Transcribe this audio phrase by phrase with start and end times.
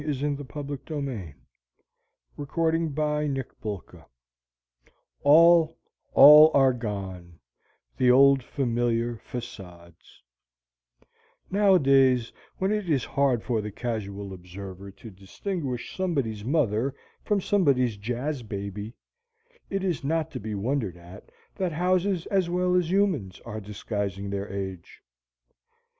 [0.03, 1.05] As for the neckties I have
[2.35, 4.05] received truly, Love is blind!
[5.23, 5.77] ALL,
[6.13, 7.37] ALL ARE GONE,
[7.97, 10.21] THE OLD FAMILIAR FAÇADES
[11.51, 17.95] Nowadays when it is hard for the casual observer to distinguish Somebody's Mother from Somebody's
[17.95, 18.95] Jazz Baby,
[19.69, 24.31] it is not to be wondered at that houses as well as humans are disguising
[24.31, 25.03] their age.